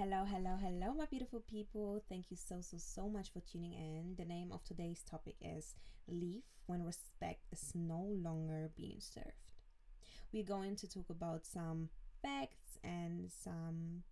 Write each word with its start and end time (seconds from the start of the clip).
hello, 0.00 0.24
hello, 0.24 0.56
hello, 0.58 0.94
my 0.94 1.04
beautiful 1.04 1.40
people. 1.40 2.02
Thank 2.08 2.30
you 2.30 2.36
so, 2.38 2.62
so, 2.62 2.78
so 2.78 3.06
much 3.06 3.30
for 3.34 3.40
tuning 3.40 3.74
in. 3.74 4.14
The 4.16 4.24
name 4.24 4.50
of 4.50 4.64
today's 4.64 5.02
topic 5.02 5.34
is 5.42 5.74
Leave 6.08 6.44
When 6.64 6.82
Respect 6.82 7.40
is 7.52 7.72
No 7.74 8.08
Longer 8.24 8.70
Being 8.74 8.96
Served. 9.00 9.52
We're 10.32 10.42
going 10.42 10.76
to 10.76 10.88
talk 10.88 11.10
about 11.10 11.44
some 11.44 11.90
facts 12.22 12.78
and 12.82 13.30
some, 13.30 14.04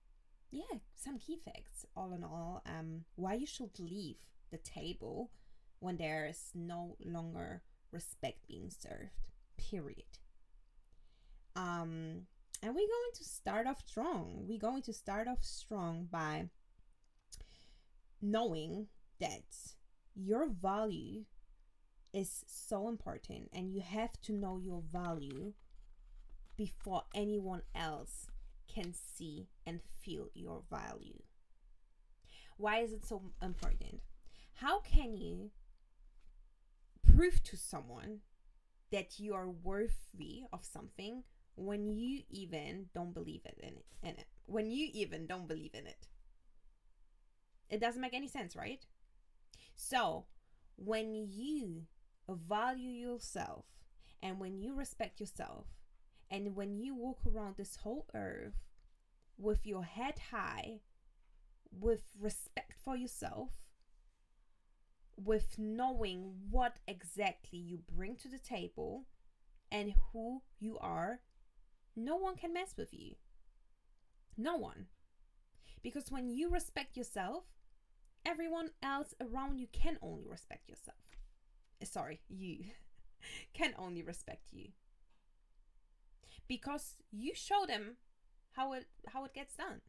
yeah, 0.50 0.76
some 0.94 1.18
key 1.18 1.38
facts, 1.42 1.86
all 1.96 2.12
in 2.12 2.22
all, 2.22 2.62
um, 2.66 3.04
why 3.14 3.32
you 3.32 3.46
should 3.46 3.78
leave 3.78 4.18
the 4.50 4.58
table 4.58 5.30
when 5.80 5.96
there 5.96 6.26
is 6.26 6.50
no 6.54 6.96
longer 7.02 7.62
respect 7.92 8.46
being 8.46 8.68
served, 8.68 9.24
period. 9.56 10.18
Um, 11.56 12.26
and 12.62 12.74
we're 12.74 12.80
going 12.80 13.14
to 13.14 13.24
start 13.24 13.66
off 13.66 13.82
strong. 13.86 14.44
We're 14.48 14.58
going 14.58 14.82
to 14.82 14.92
start 14.92 15.28
off 15.28 15.42
strong 15.42 16.08
by 16.10 16.48
knowing 18.20 18.88
that 19.20 19.44
your 20.14 20.48
value 20.48 21.24
is 22.12 22.44
so 22.48 22.88
important 22.88 23.50
and 23.52 23.72
you 23.72 23.80
have 23.80 24.20
to 24.22 24.32
know 24.32 24.58
your 24.58 24.82
value 24.92 25.52
before 26.56 27.04
anyone 27.14 27.62
else 27.74 28.26
can 28.66 28.92
see 28.92 29.46
and 29.64 29.80
feel 30.02 30.28
your 30.34 30.62
value. 30.70 31.22
Why 32.56 32.78
is 32.78 32.92
it 32.92 33.06
so 33.06 33.22
important? 33.40 34.00
How 34.54 34.80
can 34.80 35.16
you 35.16 35.50
prove 37.14 37.42
to 37.44 37.56
someone 37.56 38.20
that 38.90 39.20
you 39.20 39.34
are 39.34 39.48
worthy 39.48 40.42
of 40.52 40.64
something 40.64 41.22
when 41.58 41.90
you 41.92 42.22
even 42.30 42.86
don't 42.94 43.12
believe 43.12 43.42
it 43.44 43.58
in 43.60 43.70
it, 43.70 43.86
in 44.02 44.10
it. 44.10 44.26
When 44.46 44.70
you 44.70 44.88
even 44.92 45.26
don't 45.26 45.48
believe 45.48 45.74
in 45.74 45.86
it. 45.86 46.06
It 47.68 47.80
doesn't 47.80 48.00
make 48.00 48.14
any 48.14 48.28
sense 48.28 48.56
right? 48.56 48.84
So 49.74 50.24
when 50.76 51.14
you 51.14 51.86
value 52.28 52.90
yourself 52.90 53.64
and 54.22 54.38
when 54.38 54.58
you 54.60 54.74
respect 54.74 55.20
yourself 55.20 55.66
and 56.30 56.54
when 56.54 56.78
you 56.78 56.94
walk 56.94 57.20
around 57.26 57.56
this 57.56 57.76
whole 57.76 58.06
earth 58.14 58.54
with 59.36 59.66
your 59.66 59.84
head 59.84 60.14
high 60.30 60.80
with 61.70 62.02
respect 62.18 62.74
for 62.82 62.96
yourself 62.96 63.50
with 65.16 65.58
knowing 65.58 66.32
what 66.50 66.78
exactly 66.86 67.58
you 67.58 67.78
bring 67.94 68.16
to 68.16 68.28
the 68.28 68.38
table 68.38 69.06
and 69.70 69.94
who 70.12 70.42
you 70.60 70.78
are 70.78 71.20
no 71.98 72.16
one 72.16 72.36
can 72.36 72.52
mess 72.52 72.74
with 72.76 72.92
you. 72.92 73.14
No 74.36 74.56
one. 74.56 74.86
Because 75.82 76.10
when 76.10 76.30
you 76.30 76.48
respect 76.50 76.96
yourself, 76.96 77.44
everyone 78.24 78.70
else 78.82 79.14
around 79.20 79.58
you 79.58 79.66
can 79.72 79.98
only 80.00 80.26
respect 80.26 80.68
yourself. 80.68 80.98
Eh, 81.80 81.84
sorry, 81.84 82.20
you 82.28 82.64
can 83.54 83.74
only 83.78 84.02
respect 84.02 84.52
you. 84.52 84.68
Because 86.46 86.96
you 87.10 87.34
show 87.34 87.66
them 87.66 87.96
how 88.52 88.72
it 88.72 88.86
how 89.08 89.24
it 89.24 89.34
gets 89.34 89.54
done. 89.54 89.80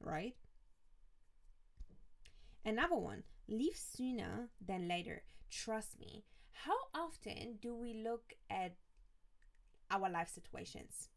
Right? 0.00 0.34
Another 2.64 2.96
one, 2.96 3.24
leave 3.46 3.76
sooner 3.76 4.48
than 4.64 4.88
later. 4.88 5.22
Trust 5.50 6.00
me. 6.00 6.24
How 6.64 6.76
often 6.94 7.58
do 7.60 7.74
we 7.74 7.92
look 7.92 8.32
at 8.48 8.76
our 9.94 10.10
life 10.10 10.28
situations 10.28 11.08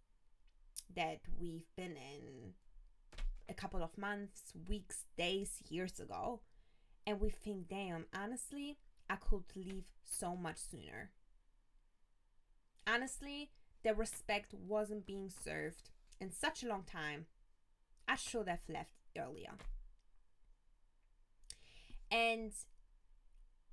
that 0.95 1.19
we've 1.39 1.67
been 1.75 1.95
in 1.97 2.53
a 3.49 3.53
couple 3.53 3.83
of 3.83 3.97
months, 3.97 4.53
weeks, 4.67 5.05
days, 5.17 5.61
years 5.69 5.99
ago, 5.99 6.41
and 7.05 7.19
we 7.19 7.29
think, 7.29 7.69
damn, 7.69 8.05
honestly, 8.13 8.77
I 9.09 9.15
could 9.15 9.43
leave 9.55 9.85
so 10.03 10.35
much 10.35 10.57
sooner. 10.57 11.11
Honestly, 12.85 13.51
the 13.83 13.93
respect 13.93 14.53
wasn't 14.53 15.05
being 15.05 15.29
served 15.29 15.89
in 16.19 16.31
such 16.31 16.63
a 16.63 16.67
long 16.67 16.83
time. 16.83 17.25
I 18.07 18.15
should 18.15 18.47
have 18.47 18.67
left 18.69 18.95
earlier. 19.17 19.53
And 22.11 22.51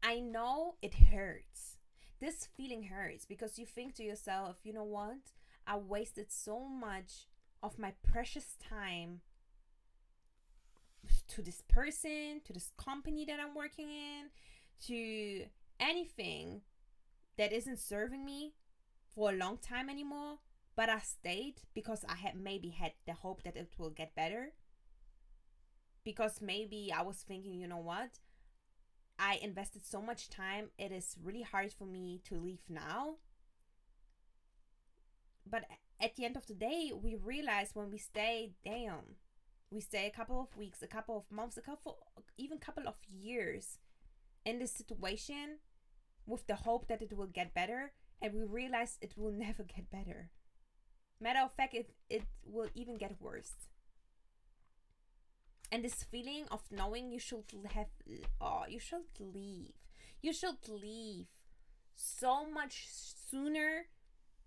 I 0.02 0.20
know 0.20 0.74
it 0.82 0.94
hurts 0.94 1.73
this 2.24 2.48
feeling 2.56 2.84
hurts 2.84 3.26
because 3.26 3.58
you 3.58 3.66
think 3.66 3.94
to 3.94 4.02
yourself, 4.02 4.56
you 4.64 4.72
know 4.72 4.84
what? 4.84 5.18
I 5.66 5.76
wasted 5.76 6.32
so 6.32 6.60
much 6.60 7.26
of 7.62 7.78
my 7.78 7.92
precious 8.02 8.56
time 8.56 9.20
to 11.28 11.42
this 11.42 11.62
person, 11.68 12.40
to 12.44 12.52
this 12.52 12.70
company 12.78 13.26
that 13.26 13.38
I'm 13.40 13.54
working 13.54 13.88
in, 13.90 14.30
to 14.86 15.44
anything 15.78 16.62
that 17.36 17.52
isn't 17.52 17.78
serving 17.78 18.24
me 18.24 18.54
for 19.14 19.30
a 19.30 19.36
long 19.36 19.58
time 19.58 19.90
anymore. 19.90 20.38
But 20.76 20.88
I 20.88 21.00
stayed 21.00 21.60
because 21.74 22.04
I 22.08 22.16
had 22.16 22.36
maybe 22.36 22.70
had 22.70 22.92
the 23.06 23.12
hope 23.12 23.42
that 23.42 23.56
it 23.56 23.72
will 23.78 23.90
get 23.90 24.16
better. 24.16 24.52
Because 26.04 26.40
maybe 26.40 26.92
I 26.94 27.02
was 27.02 27.18
thinking, 27.18 27.60
you 27.60 27.68
know 27.68 27.78
what? 27.78 28.18
I 29.18 29.38
invested 29.42 29.86
so 29.86 30.00
much 30.00 30.28
time. 30.28 30.70
It 30.78 30.92
is 30.92 31.16
really 31.22 31.42
hard 31.42 31.72
for 31.72 31.84
me 31.84 32.20
to 32.24 32.34
leave 32.36 32.62
now. 32.68 33.16
But 35.46 35.64
at 36.00 36.16
the 36.16 36.24
end 36.24 36.36
of 36.36 36.46
the 36.46 36.54
day, 36.54 36.92
we 36.94 37.14
realize 37.14 37.70
when 37.74 37.90
we 37.90 37.98
stay, 37.98 38.52
damn, 38.64 39.16
we 39.70 39.80
stay 39.80 40.06
a 40.06 40.16
couple 40.16 40.40
of 40.40 40.56
weeks, 40.56 40.82
a 40.82 40.86
couple 40.86 41.16
of 41.16 41.30
months, 41.30 41.56
a 41.56 41.60
couple, 41.60 41.98
even 42.36 42.58
couple 42.58 42.88
of 42.88 42.96
years 43.08 43.78
in 44.44 44.58
this 44.58 44.72
situation 44.72 45.58
with 46.26 46.46
the 46.46 46.56
hope 46.56 46.88
that 46.88 47.02
it 47.02 47.16
will 47.16 47.26
get 47.26 47.54
better, 47.54 47.92
and 48.20 48.34
we 48.34 48.42
realize 48.42 48.98
it 49.00 49.14
will 49.16 49.32
never 49.46 49.62
get 49.62 49.90
better. 49.90 50.30
Matter 51.20 51.40
of 51.40 51.52
fact, 51.52 51.74
it, 51.74 51.90
it 52.10 52.24
will 52.44 52.68
even 52.74 52.96
get 52.96 53.20
worse 53.20 53.52
and 55.74 55.84
this 55.84 56.04
feeling 56.04 56.44
of 56.52 56.60
knowing 56.70 57.10
you 57.10 57.18
should 57.18 57.42
have 57.70 57.88
oh 58.40 58.62
you 58.68 58.78
should 58.78 59.10
leave. 59.18 59.72
You 60.22 60.32
should 60.32 60.68
leave 60.68 61.26
so 61.96 62.48
much 62.48 62.86
sooner. 63.28 63.86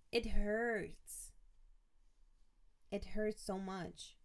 It 0.10 0.28
hurts. 0.28 1.34
It 2.94 3.08
hurts 3.14 3.44
so 3.46 3.60
much. 3.60 4.16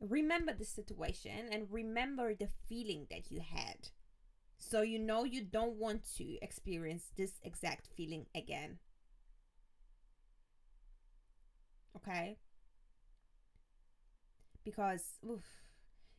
Remember 0.00 0.52
the 0.52 0.64
situation 0.64 1.46
and 1.52 1.68
remember 1.70 2.34
the 2.34 2.48
feeling 2.68 3.06
that 3.08 3.30
you 3.30 3.38
had. 3.38 3.90
So 4.58 4.82
you 4.82 4.98
know 4.98 5.22
you 5.22 5.44
don't 5.44 5.76
want 5.76 6.02
to 6.16 6.36
experience 6.42 7.12
this 7.16 7.34
exact 7.44 7.86
feeling 7.96 8.26
again. 8.34 8.80
Okay? 11.96 12.38
Because 14.64 15.20
oof, 15.24 15.65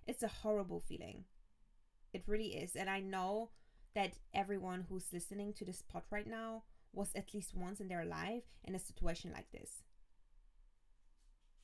it's 0.08 0.24
a 0.24 0.28
horrible 0.28 0.80
feeling. 0.80 1.26
It 2.14 2.24
really 2.28 2.56
is. 2.56 2.76
And 2.76 2.90
I 2.90 3.00
know 3.00 3.50
that 3.94 4.20
everyone 4.34 4.86
who's 4.90 5.14
listening 5.14 5.54
to 5.54 5.66
this 5.66 5.82
pod 5.82 6.04
right 6.10 6.28
now 6.28 6.64
was 6.94 7.10
at 7.16 7.34
least 7.34 7.56
once 7.56 7.80
in 7.80 7.88
their 7.88 8.06
life 8.06 8.44
in 8.64 8.76
a 8.76 8.80
situation 8.80 9.32
like 9.34 9.52
this. 9.52 9.84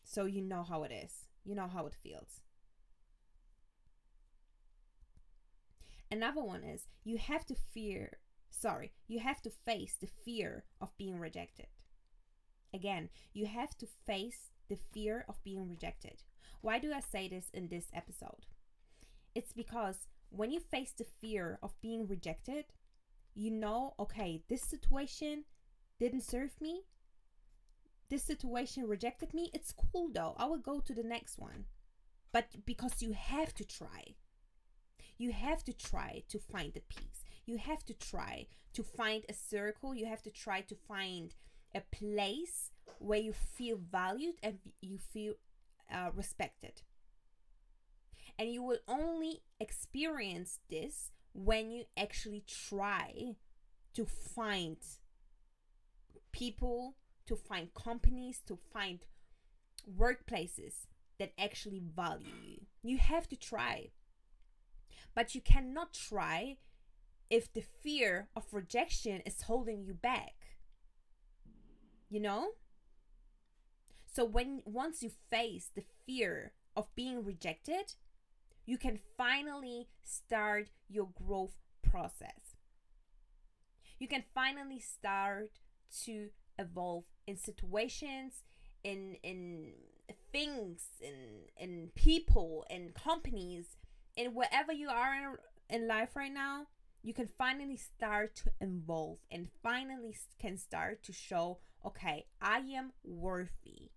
So 0.04 0.26
you 0.26 0.42
know 0.42 0.64
how 0.64 0.84
it 0.84 0.92
is. 0.92 1.28
You 1.44 1.56
know 1.56 1.68
how 1.68 1.86
it 1.88 1.96
feels. 2.02 2.42
Another 6.12 6.44
one 6.44 6.64
is 6.64 6.88
you 7.04 7.18
have 7.18 7.46
to 7.48 7.56
fear, 7.56 8.20
sorry, 8.52 8.92
you 9.08 9.20
have 9.20 9.42
to 9.42 9.50
face 9.50 9.96
the 10.00 10.08
fear 10.24 10.64
of 10.80 10.96
being 10.98 11.20
rejected. 11.20 11.68
Again, 12.74 13.10
you 13.34 13.48
have 13.48 13.76
to 13.80 13.88
face 14.06 14.52
the 14.70 14.78
fear 14.94 15.26
of 15.28 15.44
being 15.44 15.68
rejected. 15.68 16.24
Why 16.62 16.80
do 16.80 16.94
I 16.94 17.00
say 17.00 17.28
this 17.28 17.50
in 17.54 17.68
this 17.68 17.88
episode? 17.94 18.46
It's 19.36 19.54
because 19.54 20.08
when 20.30 20.52
you 20.52 20.60
face 20.60 20.92
the 20.92 21.06
fear 21.22 21.60
of 21.62 21.80
being 21.82 22.08
rejected, 22.08 22.66
you 23.36 23.52
know, 23.52 23.94
okay, 24.00 24.44
this 24.50 24.62
situation 24.62 25.46
didn't 26.00 26.24
serve 26.24 26.60
me. 26.62 26.84
This 28.10 28.24
situation 28.24 28.88
rejected 28.88 29.34
me. 29.34 29.50
It's 29.54 29.74
cool 29.74 30.10
though. 30.14 30.36
I 30.38 30.46
will 30.46 30.60
go 30.60 30.80
to 30.80 30.94
the 30.94 31.04
next 31.04 31.38
one. 31.40 31.66
But 32.32 32.66
because 32.66 33.02
you 33.02 33.14
have 33.14 33.54
to 33.56 33.66
try, 33.66 34.16
you 35.18 35.32
have 35.32 35.64
to 35.66 35.74
try 35.74 36.24
to 36.30 36.40
find 36.40 36.74
the 36.74 36.82
peace. 36.82 37.24
You 37.46 37.58
have 37.58 37.84
to 37.86 37.94
try 37.94 38.48
to 38.74 38.84
find 38.84 39.24
a 39.30 39.34
circle. 39.34 39.94
You 39.94 40.08
have 40.08 40.24
to 40.24 40.32
try 40.32 40.62
to 40.62 40.76
find 40.76 41.36
a 41.76 41.82
place 41.82 42.72
where 43.00 43.20
you 43.20 43.34
feel 43.34 43.78
valued 43.78 44.36
and 44.42 44.58
you 44.82 44.98
feel 44.98 45.34
uh, 45.94 46.10
respected. 46.14 46.82
And 48.38 48.52
you 48.52 48.64
will 48.64 48.80
only 48.88 49.44
experience 49.60 50.60
this 50.70 51.12
when 51.34 51.72
you 51.72 51.86
actually 51.96 52.44
try 52.48 53.36
to 53.94 54.06
find 54.06 54.78
people, 56.32 56.96
to 57.28 57.36
find 57.36 57.74
companies, 57.74 58.42
to 58.48 58.58
find 58.74 59.00
workplaces 59.90 60.88
that 61.20 61.34
actually 61.38 61.82
value 61.96 62.34
you. 62.44 62.58
You 62.82 62.98
have 62.98 63.28
to 63.30 63.36
try. 63.36 63.90
But 65.16 65.36
you 65.36 65.42
cannot 65.42 65.94
try 65.94 66.58
if 67.30 67.54
the 67.54 67.62
fear 67.62 68.30
of 68.36 68.54
rejection 68.54 69.22
is 69.26 69.44
holding 69.44 69.84
you 69.84 69.94
back. 69.94 70.34
You 72.10 72.20
know? 72.20 72.50
So 74.14 74.24
when 74.24 74.62
once 74.66 75.02
you 75.02 75.10
face 75.32 75.72
the 75.74 75.84
fear 76.06 76.54
of 76.76 76.94
being 76.94 77.24
rejected, 77.26 77.96
you 78.64 78.78
can 78.78 79.00
finally 79.18 79.88
start 80.04 80.70
your 80.88 81.10
growth 81.16 81.58
process. 81.82 82.56
You 83.98 84.08
can 84.08 84.24
finally 84.36 84.80
start 84.80 85.60
to 86.04 86.30
evolve 86.60 87.06
in 87.26 87.38
situations, 87.38 88.44
in 88.84 89.16
in 89.24 89.74
things, 90.32 90.90
in 91.02 91.48
in 91.58 91.90
people, 91.96 92.66
in 92.70 92.92
companies, 92.92 93.78
in 94.16 94.36
wherever 94.36 94.72
you 94.72 94.90
are 94.90 95.16
in, 95.16 95.38
in 95.76 95.88
life 95.88 96.16
right 96.16 96.32
now. 96.32 96.68
You 97.02 97.16
can 97.16 97.28
finally 97.28 97.78
start 97.78 98.36
to 98.36 98.52
evolve 98.62 99.18
and 99.32 99.50
finally 99.64 100.16
can 100.40 100.58
start 100.58 101.04
to 101.04 101.12
show, 101.14 101.60
okay, 101.84 102.28
I 102.40 102.60
am 102.60 102.94
worthy. 103.04 103.90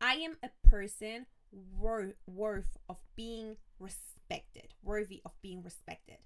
I 0.00 0.14
am 0.14 0.36
a 0.42 0.50
person 0.68 1.26
worth 1.52 2.14
worth 2.26 2.76
of 2.88 2.98
being 3.14 3.56
respected, 3.78 4.74
worthy 4.82 5.22
of 5.24 5.32
being 5.42 5.62
respected. 5.62 6.18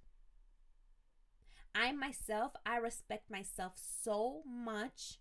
I 1.74 1.92
myself, 1.92 2.52
I 2.66 2.76
respect 2.78 3.30
myself 3.30 3.74
so 3.76 4.42
much 4.46 5.18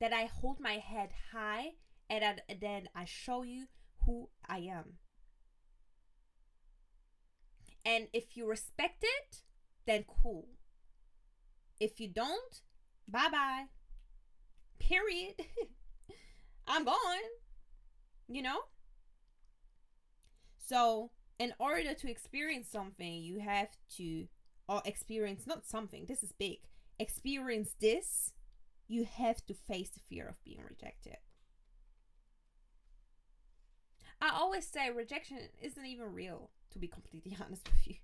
that 0.00 0.12
I 0.12 0.24
hold 0.24 0.60
my 0.60 0.74
head 0.74 1.10
high 1.32 1.72
and 2.08 2.42
then 2.60 2.88
I 2.94 3.04
show 3.04 3.42
you 3.42 3.66
who 4.04 4.28
I 4.48 4.58
am. 4.58 4.98
And 7.84 8.08
if 8.12 8.36
you 8.36 8.46
respect 8.46 9.02
it, 9.02 9.42
then 9.86 10.04
cool. 10.22 10.48
If 11.78 12.00
you 12.00 12.08
don't, 12.08 12.60
bye 13.08 13.28
bye. 13.30 13.64
Period. 14.78 15.34
I'm 16.66 16.84
gone. 16.84 16.96
You 18.28 18.42
know? 18.42 18.58
So, 20.64 21.10
in 21.38 21.52
order 21.58 21.94
to 21.94 22.10
experience 22.10 22.68
something, 22.70 23.22
you 23.22 23.40
have 23.40 23.70
to, 23.96 24.26
or 24.68 24.82
experience 24.84 25.46
not 25.46 25.66
something, 25.66 26.06
this 26.06 26.22
is 26.22 26.32
big, 26.32 26.58
experience 26.98 27.74
this, 27.80 28.32
you 28.86 29.04
have 29.04 29.44
to 29.46 29.54
face 29.54 29.90
the 29.90 30.00
fear 30.08 30.28
of 30.28 30.44
being 30.44 30.60
rejected. 30.68 31.16
I 34.20 34.30
always 34.34 34.66
say 34.66 34.90
rejection 34.90 35.38
isn't 35.60 35.86
even 35.86 36.12
real, 36.12 36.50
to 36.72 36.78
be 36.78 36.88
completely 36.88 37.36
honest 37.44 37.68
with 37.72 37.88
you. 37.88 37.96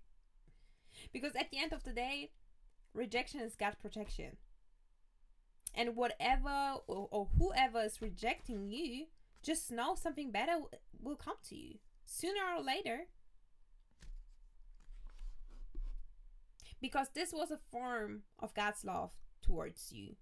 Because 1.13 1.37
at 1.37 1.51
the 1.51 1.59
end 1.59 1.73
of 1.73 1.85
the 1.85 1.93
day, 1.93 2.31
rejection 2.95 3.41
is 3.41 3.55
God's 3.55 3.77
protection. 3.77 4.39
And 5.77 5.95
whatever 5.95 6.77
or, 6.87 7.09
or 7.11 7.29
whoever 7.39 7.83
is 7.83 8.01
rejecting 8.01 8.71
you, 8.71 9.07
just 9.43 9.71
know 9.71 9.95
something 9.95 10.33
better 10.33 10.59
will 11.01 11.17
come 11.17 11.37
to 11.49 11.55
you 11.55 11.75
sooner 12.07 12.41
or 12.57 12.63
later. 12.63 13.07
Because 16.81 17.09
this 17.15 17.33
was 17.33 17.51
a 17.51 17.59
form 17.71 18.23
of 18.39 18.55
God's 18.55 18.85
love 18.85 19.11
towards 19.43 19.93
you. 19.93 20.17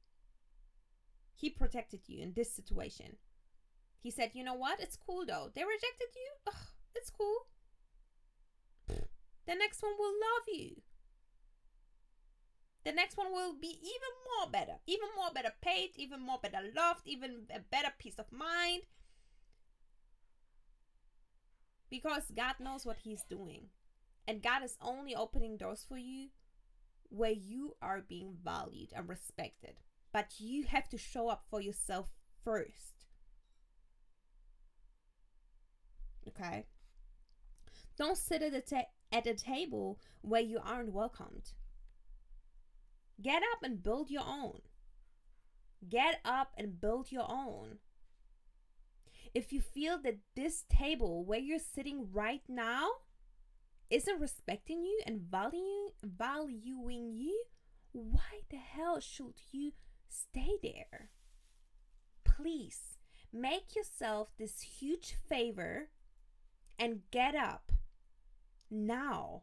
He 1.34 1.50
protected 1.50 2.00
you 2.06 2.22
in 2.22 2.32
this 2.34 2.52
situation. 2.52 3.16
He 4.00 4.10
said, 4.10 4.30
You 4.34 4.44
know 4.44 4.54
what? 4.54 4.80
It's 4.80 4.96
cool 4.96 5.24
though. 5.26 5.50
They 5.54 5.62
rejected 5.62 6.08
you. 6.14 6.30
Ugh, 6.48 6.66
it's 6.94 7.10
cool. 7.10 7.46
The 9.46 9.54
next 9.54 9.82
one 9.82 9.92
will 9.98 10.12
love 10.12 10.46
you. 10.48 10.82
The 12.84 12.92
next 12.92 13.16
one 13.16 13.32
will 13.32 13.54
be 13.54 13.78
even 13.80 14.12
more 14.38 14.50
better, 14.50 14.78
even 14.86 15.08
more 15.16 15.30
better 15.34 15.52
paid, 15.62 15.90
even 15.96 16.20
more 16.20 16.38
better 16.42 16.58
loved, 16.76 17.00
even 17.06 17.46
a 17.54 17.60
better 17.60 17.88
peace 17.98 18.18
of 18.18 18.30
mind. 18.30 18.82
Because 21.88 22.24
God 22.36 22.56
knows 22.60 22.84
what 22.84 22.98
He's 23.02 23.22
doing. 23.22 23.68
And 24.28 24.42
God 24.42 24.62
is 24.62 24.76
only 24.82 25.14
opening 25.14 25.56
doors 25.56 25.84
for 25.88 25.96
you 25.96 26.28
where 27.08 27.30
you 27.30 27.76
are 27.80 28.04
being 28.06 28.36
valued 28.42 28.90
and 28.94 29.08
respected. 29.08 29.74
But 30.12 30.34
you 30.38 30.64
have 30.64 30.88
to 30.90 30.98
show 30.98 31.28
up 31.28 31.44
for 31.48 31.60
yourself 31.60 32.08
first. 32.44 33.06
Okay? 36.28 36.66
Don't 37.96 38.18
sit 38.18 38.42
at 38.42 38.54
a, 38.54 38.60
ta- 38.60 38.88
at 39.12 39.26
a 39.26 39.34
table 39.34 39.98
where 40.22 40.40
you 40.40 40.58
aren't 40.62 40.92
welcomed. 40.92 41.52
Get 43.20 43.42
up 43.52 43.62
and 43.62 43.82
build 43.82 44.10
your 44.10 44.24
own. 44.26 44.60
Get 45.88 46.20
up 46.24 46.52
and 46.56 46.80
build 46.80 47.12
your 47.12 47.26
own. 47.30 47.78
If 49.34 49.52
you 49.52 49.60
feel 49.60 49.98
that 50.02 50.18
this 50.36 50.64
table 50.68 51.24
where 51.24 51.40
you're 51.40 51.58
sitting 51.58 52.08
right 52.12 52.42
now 52.48 52.88
isn't 53.90 54.20
respecting 54.20 54.84
you 54.84 55.00
and 55.06 55.20
valuing 55.20 55.90
valuing 56.02 57.12
you, 57.12 57.44
why 57.92 58.42
the 58.50 58.56
hell 58.56 59.00
should 59.00 59.34
you 59.52 59.72
stay 60.08 60.58
there? 60.62 61.10
Please 62.24 62.98
make 63.32 63.74
yourself 63.74 64.28
this 64.38 64.60
huge 64.60 65.16
favor 65.28 65.88
and 66.78 67.00
get 67.10 67.34
up 67.34 67.72
now. 68.70 69.42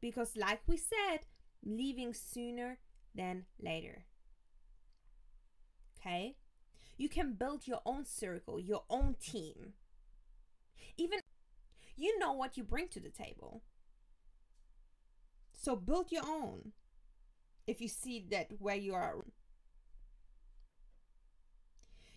Because, 0.00 0.36
like 0.36 0.62
we 0.66 0.76
said, 0.76 1.26
leaving 1.64 2.14
sooner 2.14 2.78
than 3.14 3.44
later. 3.60 4.04
Okay? 5.98 6.36
You 6.96 7.08
can 7.08 7.34
build 7.34 7.66
your 7.66 7.80
own 7.86 8.04
circle, 8.04 8.60
your 8.60 8.82
own 8.90 9.16
team. 9.20 9.74
Even 10.96 11.20
you 11.96 12.18
know 12.18 12.32
what 12.32 12.56
you 12.56 12.64
bring 12.64 12.88
to 12.88 13.00
the 13.00 13.10
table. 13.10 13.62
So 15.52 15.76
build 15.76 16.10
your 16.10 16.24
own. 16.26 16.72
If 17.66 17.80
you 17.80 17.88
see 17.88 18.24
that 18.30 18.48
where 18.58 18.76
you 18.76 18.94
are, 18.94 19.16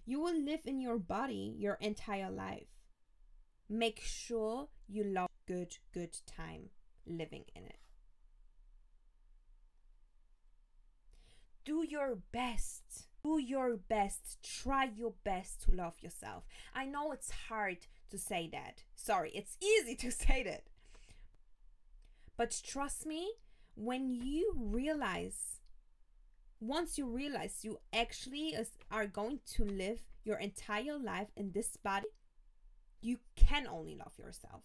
you 0.05 0.19
will 0.19 0.37
live 0.37 0.61
in 0.65 0.79
your 0.79 0.97
body 0.97 1.55
your 1.57 1.77
entire 1.81 2.31
life. 2.31 2.67
Make 3.69 4.01
sure 4.03 4.67
you 4.87 5.03
love 5.03 5.29
good, 5.47 5.77
good 5.93 6.17
time 6.25 6.69
living 7.05 7.45
in 7.55 7.63
it. 7.65 7.82
Do 11.65 11.85
your 11.87 12.17
best. 12.31 13.07
Do 13.23 13.39
your 13.39 13.77
best. 13.77 14.37
Try 14.43 14.89
your 14.95 15.13
best 15.23 15.63
to 15.63 15.75
love 15.75 15.95
yourself. 16.01 16.43
I 16.73 16.85
know 16.85 17.11
it's 17.11 17.31
hard 17.49 17.87
to 18.11 18.17
say 18.17 18.49
that. 18.51 18.83
Sorry, 18.95 19.31
it's 19.33 19.57
easy 19.61 19.95
to 19.95 20.11
say 20.25 20.43
that. 20.43 20.63
But 22.35 22.61
trust 22.65 23.05
me, 23.05 23.31
when 23.75 24.09
you 24.09 24.53
realize, 24.55 25.59
once 26.59 26.97
you 26.97 27.05
realize 27.05 27.59
you 27.63 27.79
actually 27.93 28.55
are 28.91 29.07
going 29.07 29.39
to 29.53 29.63
live 29.63 29.99
your 30.23 30.37
entire 30.37 30.97
life 30.97 31.29
in 31.35 31.51
this 31.51 31.77
body, 31.77 32.07
you 33.01 33.19
can 33.35 33.67
only 33.67 33.95
love 33.95 34.13
yourself. 34.17 34.63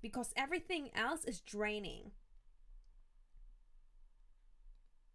Because 0.00 0.32
everything 0.36 0.90
else 0.94 1.24
is 1.24 1.40
draining. 1.40 2.12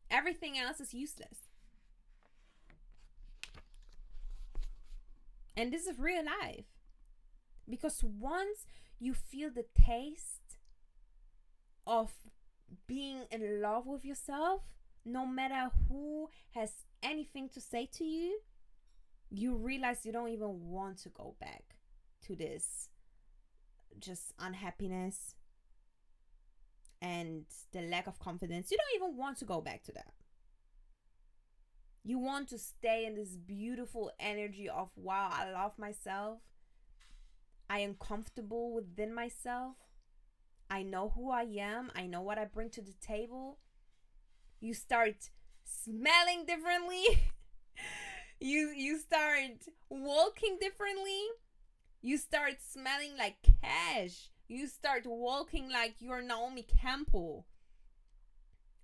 Everything 0.09 0.57
else 0.57 0.79
is 0.79 0.93
useless. 0.93 1.47
And 5.55 5.73
this 5.73 5.87
is 5.87 5.99
real 5.99 6.23
life. 6.23 6.65
Because 7.69 8.03
once 8.03 8.65
you 8.99 9.13
feel 9.13 9.49
the 9.49 9.65
taste 9.75 10.57
of 11.85 12.11
being 12.85 13.23
in 13.31 13.61
love 13.61 13.87
with 13.87 14.05
yourself, 14.05 14.61
no 15.03 15.25
matter 15.25 15.71
who 15.89 16.29
has 16.51 16.71
anything 17.01 17.49
to 17.49 17.61
say 17.61 17.89
to 17.93 18.03
you, 18.03 18.39
you 19.29 19.55
realize 19.55 20.05
you 20.05 20.11
don't 20.11 20.29
even 20.29 20.69
want 20.69 20.97
to 20.99 21.09
go 21.09 21.35
back 21.39 21.75
to 22.25 22.35
this 22.35 22.89
just 23.99 24.33
unhappiness 24.39 25.35
and 27.01 27.45
the 27.71 27.81
lack 27.81 28.07
of 28.07 28.19
confidence, 28.19 28.71
you 28.71 28.77
don't 28.77 29.03
even 29.03 29.17
want 29.17 29.37
to 29.39 29.45
go 29.45 29.61
back 29.61 29.83
to 29.83 29.91
that. 29.93 30.13
You 32.03 32.19
want 32.19 32.47
to 32.49 32.57
stay 32.57 33.05
in 33.05 33.15
this 33.15 33.35
beautiful 33.35 34.11
energy 34.19 34.69
of, 34.69 34.89
wow, 34.95 35.29
I 35.31 35.51
love 35.51 35.77
myself. 35.77 36.39
I 37.69 37.79
am 37.79 37.95
comfortable 37.95 38.73
within 38.73 39.13
myself. 39.13 39.75
I 40.69 40.83
know 40.83 41.11
who 41.15 41.31
I 41.31 41.43
am. 41.59 41.91
I 41.95 42.07
know 42.07 42.21
what 42.21 42.37
I 42.37 42.45
bring 42.45 42.69
to 42.71 42.81
the 42.81 42.93
table. 43.05 43.59
You 44.59 44.73
start 44.73 45.29
smelling 45.63 46.45
differently. 46.45 47.03
you 48.39 48.69
you 48.75 48.99
start 48.99 49.67
walking 49.89 50.57
differently. 50.59 51.21
You 52.01 52.17
start 52.17 52.55
smelling 52.65 53.17
like 53.17 53.37
cash. 53.61 54.29
You 54.47 54.67
start 54.67 55.03
walking 55.05 55.69
like 55.69 55.95
you're 55.99 56.21
Naomi 56.21 56.63
Campbell. 56.63 57.45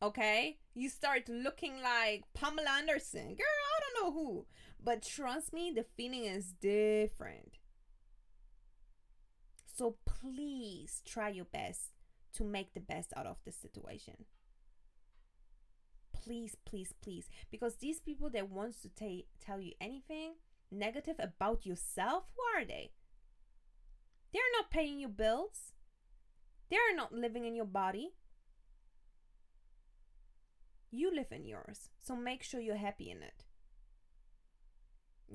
Okay? 0.02 0.58
You 0.74 0.90
start 0.90 1.30
looking 1.30 1.82
like 1.82 2.26
Pamela 2.34 2.70
Anderson. 2.80 3.36
Girl, 3.36 3.46
I 3.46 3.80
don't 3.80 4.04
know 4.04 4.12
who. 4.12 4.46
But 4.84 5.04
trust 5.04 5.54
me, 5.54 5.72
the 5.74 5.86
feeling 5.96 6.26
is 6.26 6.52
different. 6.52 7.60
So 9.76 9.96
please 10.06 11.02
try 11.06 11.30
your 11.30 11.46
best 11.46 11.92
to 12.34 12.44
make 12.44 12.74
the 12.74 12.80
best 12.82 13.14
out 13.16 13.26
of 13.26 13.38
the 13.46 13.52
situation. 13.52 14.26
Please, 16.12 16.56
please, 16.66 16.94
please. 17.02 17.30
Because 17.50 17.76
these 17.76 18.00
people 18.00 18.30
that 18.32 18.50
wants 18.50 18.82
to 18.82 18.90
t- 18.90 19.28
tell 19.40 19.62
you 19.62 19.74
anything 19.80 20.34
negative 20.72 21.16
about 21.20 21.66
yourself, 21.66 22.26
who 22.36 22.60
are 22.60 22.66
they? 22.66 22.92
They're 24.34 24.42
not 24.58 24.72
paying 24.72 25.00
you 25.00 25.08
bills. 25.08 25.74
They're 26.70 26.96
not 26.96 27.14
living 27.14 27.46
in 27.46 27.56
your 27.56 27.66
body. 27.66 28.14
You 30.90 31.14
live 31.14 31.32
in 31.32 31.46
yours. 31.46 31.90
So 32.00 32.16
make 32.16 32.44
sure 32.44 32.60
you're 32.60 32.76
happy 32.76 33.12
in 33.12 33.22
it. 33.22 33.46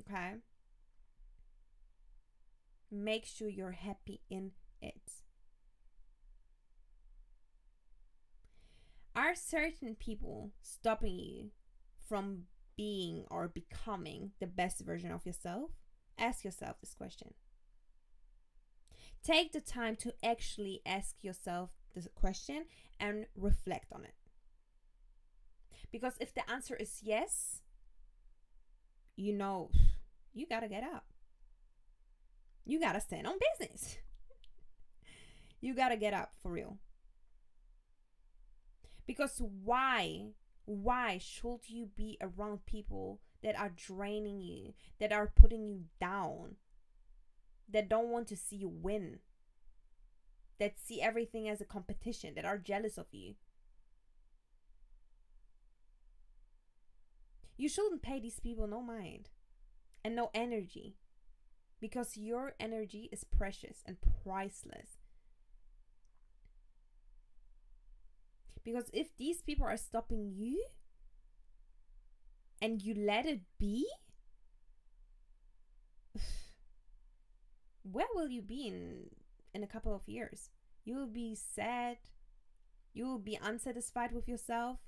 Okay? 0.00 0.34
Make 2.90 3.24
sure 3.24 3.48
you're 3.48 3.72
happy 3.72 4.20
in 4.28 4.52
it. 4.80 5.22
Are 9.14 9.34
certain 9.34 9.96
people 9.96 10.52
stopping 10.62 11.18
you 11.18 11.50
from 12.08 12.44
being 12.76 13.24
or 13.30 13.48
becoming 13.48 14.30
the 14.38 14.46
best 14.46 14.80
version 14.80 15.10
of 15.10 15.26
yourself? 15.26 15.70
Ask 16.16 16.44
yourself 16.44 16.76
this 16.80 16.94
question. 16.94 17.34
Take 19.22 19.52
the 19.52 19.60
time 19.60 19.96
to 19.96 20.14
actually 20.24 20.80
ask 20.86 21.16
yourself 21.22 21.70
this 21.94 22.08
question 22.14 22.64
and 22.98 23.26
reflect 23.36 23.92
on 23.92 24.04
it. 24.04 24.14
Because 25.90 26.14
if 26.20 26.34
the 26.34 26.48
answer 26.50 26.76
is 26.76 27.00
yes, 27.02 27.62
you 29.16 29.32
know, 29.32 29.70
you 30.32 30.46
got 30.46 30.60
to 30.60 30.68
get 30.68 30.82
up. 30.82 31.06
You 32.64 32.78
got 32.78 32.92
to 32.92 33.00
stand 33.00 33.26
on 33.26 33.34
business. 33.58 33.96
you 35.60 35.74
got 35.74 35.88
to 35.88 35.96
get 35.96 36.12
up 36.14 36.32
for 36.42 36.52
real. 36.52 36.78
Because 39.06 39.40
why? 39.64 40.32
Why 40.66 41.18
should 41.18 41.60
you 41.66 41.88
be 41.96 42.18
around 42.20 42.66
people 42.66 43.20
that 43.42 43.58
are 43.58 43.72
draining 43.74 44.40
you, 44.40 44.74
that 45.00 45.12
are 45.12 45.32
putting 45.34 45.66
you 45.66 45.84
down, 45.98 46.56
that 47.68 47.88
don't 47.88 48.10
want 48.10 48.28
to 48.28 48.36
see 48.36 48.56
you 48.56 48.68
win, 48.68 49.18
that 50.58 50.78
see 50.78 51.00
everything 51.00 51.48
as 51.48 51.60
a 51.60 51.64
competition, 51.64 52.34
that 52.34 52.44
are 52.44 52.58
jealous 52.58 52.98
of 52.98 53.06
you? 53.12 53.34
You 57.56 57.68
shouldn't 57.68 58.02
pay 58.02 58.20
these 58.20 58.38
people 58.38 58.66
no 58.66 58.80
mind 58.80 59.30
and 60.04 60.14
no 60.14 60.30
energy 60.32 60.96
because 61.80 62.16
your 62.16 62.54
energy 62.60 63.08
is 63.12 63.24
precious 63.24 63.82
and 63.84 63.96
priceless. 64.22 64.98
Because 68.64 68.90
if 68.92 69.08
these 69.16 69.42
people 69.42 69.66
are 69.66 69.76
stopping 69.76 70.32
you 70.36 70.62
and 72.60 72.82
you 72.82 72.94
let 72.94 73.26
it 73.26 73.40
be, 73.58 73.86
where 77.90 78.06
will 78.14 78.28
you 78.28 78.42
be 78.42 78.66
in 78.66 79.10
in 79.54 79.62
a 79.62 79.66
couple 79.66 79.94
of 79.94 80.08
years? 80.08 80.50
You 80.84 80.96
will 80.96 81.06
be 81.06 81.34
sad. 81.34 81.98
You 82.94 83.06
will 83.06 83.18
be 83.18 83.38
unsatisfied 83.40 84.12
with 84.12 84.28
yourself. 84.28 84.78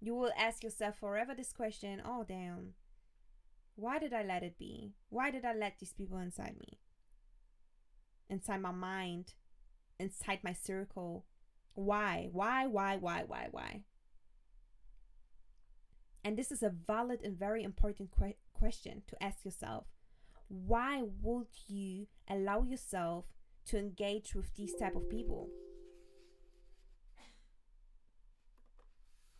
You 0.00 0.14
will 0.14 0.32
ask 0.38 0.62
yourself 0.62 0.98
forever 0.98 1.34
this 1.34 1.52
question, 1.52 2.02
oh 2.04 2.24
damn. 2.28 2.74
Why 3.76 3.98
did 3.98 4.12
I 4.12 4.22
let 4.22 4.42
it 4.42 4.58
be? 4.58 4.92
Why 5.08 5.30
did 5.30 5.44
I 5.44 5.54
let 5.54 5.78
these 5.78 5.92
people 5.92 6.18
inside 6.18 6.56
me? 6.60 6.78
Inside 8.28 8.60
my 8.60 8.70
mind, 8.70 9.34
inside 9.98 10.40
my 10.44 10.52
circle, 10.52 11.24
why? 11.74 12.28
Why, 12.32 12.66
why, 12.66 12.96
why, 12.96 13.24
why, 13.26 13.48
why? 13.50 13.82
And 16.22 16.36
this 16.36 16.52
is 16.52 16.62
a 16.62 16.70
valid 16.70 17.20
and 17.22 17.38
very 17.38 17.62
important 17.62 18.10
que- 18.16 18.36
question 18.52 19.02
to 19.08 19.22
ask 19.22 19.44
yourself. 19.44 19.86
Why 20.48 21.02
would 21.22 21.48
you 21.66 22.06
allow 22.28 22.62
yourself 22.62 23.26
to 23.66 23.78
engage 23.78 24.34
with 24.34 24.54
these 24.54 24.74
type 24.74 24.94
of 24.94 25.08
people? 25.08 25.48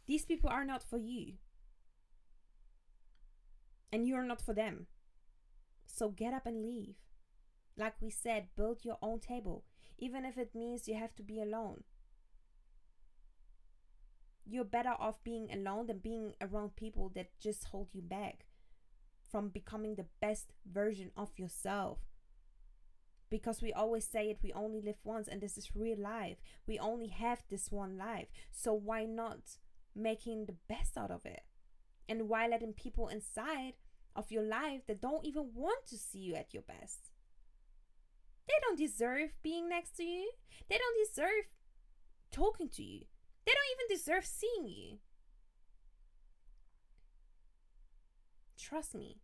These 0.07 0.25
people 0.27 0.51
are 0.51 0.65
not 0.65 0.83
for 0.83 0.99
you. 0.99 1.35
And 3.93 4.09
you're 4.09 4.25
not 4.25 4.43
for 4.43 4.55
them. 4.55 4.87
So 5.87 6.09
get 6.09 6.35
up 6.35 6.47
and 6.47 6.63
leave. 6.63 6.97
Like 7.77 7.95
we 8.01 8.11
said, 8.11 8.49
build 8.57 8.85
your 8.85 8.99
own 9.01 9.21
table, 9.21 9.65
even 9.99 10.25
if 10.25 10.37
it 10.37 10.55
means 10.55 10.89
you 10.89 10.97
have 10.97 11.15
to 11.17 11.23
be 11.23 11.41
alone 11.41 11.85
you're 14.47 14.65
better 14.65 14.95
off 14.99 15.23
being 15.25 15.49
alone 15.53 15.87
than 15.87 15.99
being 15.99 16.35
around 16.41 16.77
people 16.77 17.11
that 17.15 17.39
just 17.41 17.65
hold 17.65 17.89
you 17.93 18.03
back 18.03 18.45
from 19.35 19.49
becoming 19.49 19.97
the 19.97 20.07
best 20.21 20.53
version 20.65 21.11
of 21.17 21.37
yourself. 21.37 21.99
Because 23.29 23.61
we 23.61 23.73
always 23.73 24.07
say 24.07 24.31
it, 24.31 24.39
we 24.45 24.53
only 24.53 24.81
live 24.81 25.01
once, 25.03 25.27
and 25.27 25.41
this 25.41 25.59
is 25.59 25.75
real 25.75 25.99
life. 25.99 26.37
We 26.69 26.79
only 26.79 27.09
have 27.09 27.43
this 27.51 27.73
one 27.73 27.99
life. 27.99 28.29
So 28.53 28.73
why 28.73 29.07
not 29.07 29.59
making 29.93 30.47
the 30.47 30.55
best 30.69 30.97
out 30.97 31.11
of 31.11 31.27
it? 31.27 31.41
And 32.09 32.29
why 32.29 32.47
letting 32.47 32.75
people 32.75 33.09
inside 33.09 33.73
of 34.15 34.31
your 34.31 34.45
life 34.45 34.83
that 34.87 35.01
don't 35.01 35.27
even 35.27 35.51
want 35.53 35.85
to 35.89 35.97
see 35.99 36.21
you 36.21 36.37
at 36.37 36.55
your 36.55 36.63
best? 36.63 37.11
They 38.47 38.55
don't 38.63 38.79
deserve 38.79 39.31
being 39.43 39.69
next 39.69 39.97
to 39.97 40.05
you. 40.05 40.31
They 40.71 40.79
don't 40.79 41.09
deserve 41.09 41.51
talking 42.31 42.69
to 42.69 42.85
you. 42.85 43.01
They 43.45 43.53
don't 43.53 43.89
even 43.89 43.97
deserve 43.97 44.25
seeing 44.25 44.69
you. 44.69 44.99
Trust 48.57 48.95
me. 48.95 49.24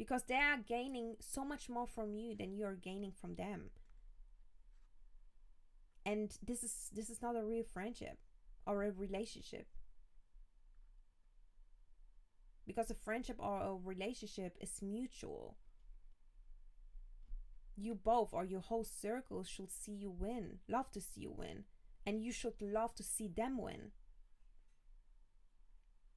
Because 0.00 0.22
they 0.22 0.36
are 0.36 0.56
gaining 0.66 1.16
so 1.20 1.44
much 1.44 1.68
more 1.68 1.86
from 1.86 2.14
you 2.14 2.34
than 2.34 2.54
you 2.54 2.64
are 2.64 2.74
gaining 2.74 3.12
from 3.12 3.34
them. 3.34 3.68
And 6.06 6.32
this 6.42 6.64
is 6.64 6.88
this 6.90 7.10
is 7.10 7.20
not 7.20 7.36
a 7.36 7.44
real 7.44 7.64
friendship 7.64 8.16
or 8.66 8.82
a 8.82 8.92
relationship. 8.92 9.66
Because 12.66 12.90
a 12.90 12.94
friendship 12.94 13.36
or 13.38 13.60
a 13.60 13.74
relationship 13.74 14.56
is 14.58 14.80
mutual. 14.80 15.58
You 17.76 17.94
both 17.94 18.32
or 18.32 18.46
your 18.46 18.60
whole 18.60 18.84
circle 18.84 19.44
should 19.44 19.70
see 19.70 19.92
you 19.92 20.08
win, 20.08 20.60
love 20.66 20.90
to 20.92 21.02
see 21.02 21.20
you 21.20 21.34
win 21.36 21.64
and 22.06 22.24
you 22.24 22.32
should 22.32 22.62
love 22.62 22.94
to 22.94 23.02
see 23.02 23.28
them 23.28 23.58
win. 23.58 23.92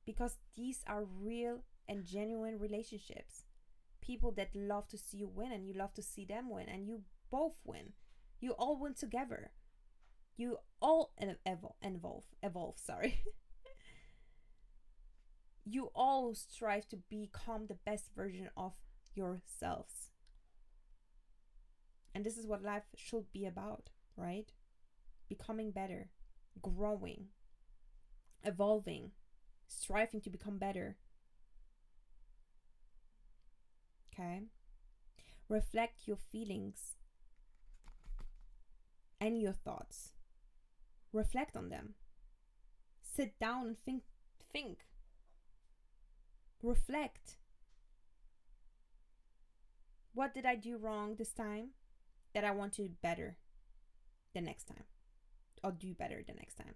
Because 0.05 0.37
these 0.55 0.85
are 0.87 1.03
real 1.03 1.65
and 1.89 2.05
genuine 2.05 2.59
relationships. 2.59 3.43
People 4.03 4.31
that 4.33 4.55
love 4.55 4.87
to 4.89 4.97
see 4.97 5.17
you 5.17 5.27
win 5.27 5.51
and 5.51 5.65
you 5.65 5.73
love 5.73 5.93
to 5.93 6.01
see 6.03 6.25
them 6.25 6.49
win, 6.49 6.67
and 6.67 6.85
you 6.85 7.01
both 7.31 7.55
win. 7.63 7.93
You 8.41 8.51
all 8.51 8.77
win 8.79 8.93
together. 8.93 9.51
You 10.35 10.57
all 10.81 11.11
evolve, 11.45 11.75
evolve, 11.83 12.25
evolve 12.41 12.77
sorry. 12.79 13.23
you 15.65 15.91
all 15.95 16.33
strive 16.35 16.87
to 16.89 16.97
become 17.09 17.67
the 17.67 17.77
best 17.85 18.09
version 18.15 18.49
of 18.57 18.73
yourselves. 19.15 20.09
And 22.15 22.23
this 22.25 22.37
is 22.37 22.47
what 22.47 22.61
life 22.63 22.83
should 22.95 23.31
be 23.31 23.45
about, 23.45 23.89
right? 24.15 24.51
becoming 25.29 25.71
better, 25.71 26.09
growing, 26.61 27.27
evolving, 28.43 29.11
striving 29.67 30.21
to 30.21 30.29
become 30.29 30.57
better. 30.57 30.97
Okay? 34.13 34.43
Reflect 35.49 36.07
your 36.07 36.17
feelings 36.17 36.95
and 39.19 39.41
your 39.41 39.53
thoughts. 39.53 40.11
Reflect 41.11 41.55
on 41.55 41.69
them. 41.69 41.95
Sit 43.01 43.39
down 43.39 43.67
and 43.67 43.77
think 43.85 44.03
think. 44.51 44.79
Reflect. 46.61 47.37
What 50.13 50.33
did 50.33 50.45
I 50.45 50.55
do 50.55 50.77
wrong 50.77 51.15
this 51.15 51.33
time 51.33 51.69
that 52.33 52.43
I 52.43 52.51
want 52.51 52.73
to 52.73 52.83
do 52.83 52.93
better 53.01 53.37
the 54.33 54.41
next 54.41 54.65
time? 54.65 54.83
I'll 55.63 55.71
do 55.71 55.93
better 55.93 56.23
the 56.25 56.33
next 56.33 56.55
time. 56.55 56.75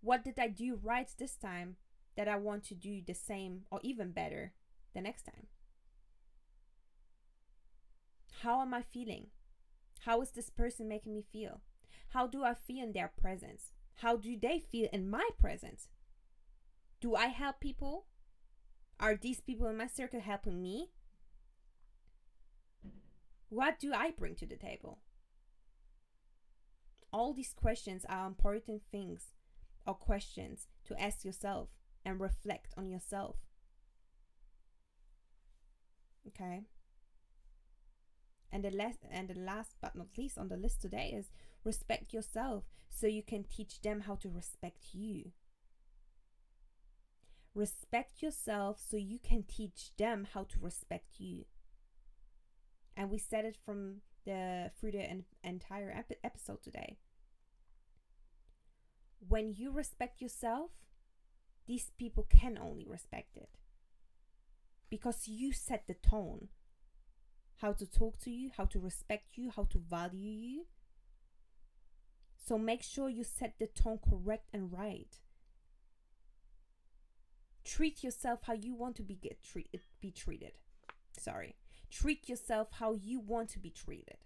What 0.00 0.24
did 0.24 0.38
I 0.38 0.48
do 0.48 0.78
right 0.82 1.08
this 1.16 1.36
time 1.36 1.76
that 2.16 2.26
I 2.26 2.36
want 2.36 2.64
to 2.64 2.74
do 2.74 3.00
the 3.06 3.14
same 3.14 3.62
or 3.70 3.78
even 3.82 4.10
better 4.10 4.52
the 4.94 5.00
next 5.00 5.22
time? 5.22 5.46
How 8.42 8.60
am 8.60 8.74
I 8.74 8.82
feeling? 8.82 9.28
How 10.00 10.20
is 10.20 10.30
this 10.32 10.50
person 10.50 10.88
making 10.88 11.14
me 11.14 11.24
feel? 11.32 11.60
How 12.08 12.26
do 12.26 12.42
I 12.42 12.54
feel 12.54 12.82
in 12.82 12.92
their 12.92 13.12
presence? 13.20 13.70
How 13.96 14.16
do 14.16 14.36
they 14.36 14.58
feel 14.58 14.88
in 14.92 15.08
my 15.08 15.28
presence? 15.38 15.86
Do 17.00 17.14
I 17.14 17.26
help 17.26 17.60
people? 17.60 18.06
Are 18.98 19.14
these 19.14 19.40
people 19.40 19.68
in 19.68 19.76
my 19.76 19.86
circle 19.86 20.18
helping 20.18 20.60
me? 20.60 20.90
What 23.48 23.78
do 23.78 23.92
I 23.92 24.10
bring 24.10 24.34
to 24.36 24.46
the 24.46 24.56
table? 24.56 24.98
All 27.12 27.32
these 27.32 27.54
questions 27.54 28.04
are 28.08 28.26
important 28.26 28.82
things 28.90 29.34
or 29.86 29.94
questions 29.94 30.66
to 30.86 31.00
ask 31.00 31.24
yourself 31.24 31.68
and 32.04 32.18
reflect 32.18 32.74
on 32.76 32.88
yourself. 32.88 33.36
Okay? 36.26 36.62
And 38.52 38.62
the 38.62 38.70
last 38.70 38.98
and 39.10 39.28
the 39.28 39.38
last 39.38 39.76
but 39.80 39.96
not 39.96 40.18
least 40.18 40.36
on 40.36 40.48
the 40.48 40.56
list 40.58 40.82
today 40.82 41.14
is 41.16 41.30
respect 41.64 42.12
yourself 42.12 42.64
so 42.90 43.06
you 43.06 43.22
can 43.22 43.44
teach 43.44 43.80
them 43.80 44.00
how 44.00 44.16
to 44.16 44.28
respect 44.28 44.88
you. 44.92 45.32
Respect 47.54 48.22
yourself 48.22 48.78
so 48.78 48.96
you 48.96 49.18
can 49.18 49.42
teach 49.42 49.90
them 49.96 50.28
how 50.34 50.44
to 50.44 50.58
respect 50.60 51.18
you. 51.18 51.46
And 52.94 53.10
we 53.10 53.18
said 53.18 53.46
it 53.46 53.56
from 53.64 54.02
the 54.26 54.70
through 54.78 54.92
the 54.92 55.22
entire 55.42 55.90
ep- 55.90 56.18
episode 56.22 56.62
today. 56.62 56.98
When 59.26 59.54
you 59.54 59.70
respect 59.70 60.20
yourself, 60.20 60.72
these 61.66 61.90
people 61.96 62.26
can 62.28 62.58
only 62.58 62.86
respect 62.86 63.36
it. 63.36 63.56
Because 64.90 65.26
you 65.26 65.52
set 65.52 65.86
the 65.86 65.94
tone 65.94 66.48
how 67.62 67.72
to 67.72 67.86
talk 67.86 68.18
to 68.18 68.30
you, 68.30 68.50
how 68.56 68.64
to 68.64 68.80
respect 68.80 69.38
you, 69.38 69.50
how 69.54 69.62
to 69.70 69.78
value 69.78 70.30
you. 70.30 70.66
So 72.36 72.58
make 72.58 72.82
sure 72.82 73.08
you 73.08 73.22
set 73.22 73.54
the 73.60 73.68
tone 73.68 74.00
correct 74.10 74.48
and 74.52 74.72
right. 74.72 75.20
Treat 77.64 78.02
yourself 78.02 78.40
how 78.42 78.54
you 78.54 78.74
want 78.74 78.96
to 78.96 79.02
be 79.02 79.14
get 79.14 79.40
treat, 79.44 79.68
be 80.00 80.10
treated. 80.10 80.52
Sorry. 81.16 81.54
Treat 81.88 82.28
yourself 82.28 82.68
how 82.72 82.94
you 82.94 83.20
want 83.20 83.48
to 83.50 83.60
be 83.60 83.70
treated. 83.70 84.18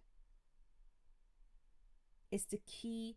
Is 2.30 2.46
the 2.46 2.60
key 2.66 3.16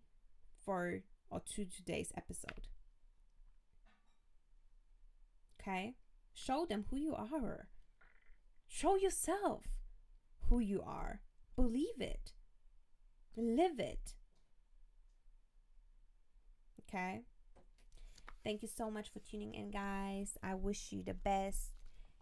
for 0.65 0.99
or 1.31 1.41
to 1.55 1.63
today's 1.63 2.11
episode. 2.17 2.67
Okay? 5.61 5.95
Show 6.33 6.65
them 6.65 6.85
who 6.89 6.97
you 6.97 7.15
are. 7.15 7.69
Show 8.67 8.97
yourself 8.97 9.63
who 10.50 10.60
you 10.60 10.82
are. 10.86 11.22
Believe 11.56 12.00
it. 12.00 12.34
Live 13.36 13.79
it. 13.79 14.13
Okay? 16.88 17.22
Thank 18.44 18.62
you 18.62 18.68
so 18.68 18.89
much 18.89 19.10
for 19.12 19.20
tuning 19.20 19.53
in, 19.53 19.70
guys. 19.70 20.38
I 20.41 20.56
wish 20.56 20.91
you 20.91 21.03
the 21.03 21.13
best. 21.13 21.72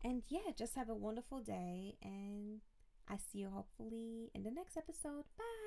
And 0.03 0.23
yeah, 0.27 0.51
just 0.57 0.75
have 0.75 0.89
a 0.89 0.95
wonderful 0.95 1.39
day. 1.39 1.95
And 2.03 2.59
I 3.07 3.17
see 3.17 3.39
you 3.39 3.49
hopefully 3.49 4.31
in 4.35 4.43
the 4.43 4.51
next 4.51 4.77
episode. 4.77 5.23
Bye. 5.37 5.66